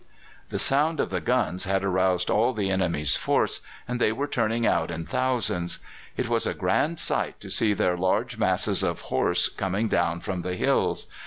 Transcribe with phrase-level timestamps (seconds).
[0.49, 4.65] The sound of the guns had roused all the enemy's force, and they were turning
[4.65, 5.77] out in thousands.
[6.17, 10.41] It was a grand sight to see their large masses of horse coming down from
[10.41, 11.05] the hills.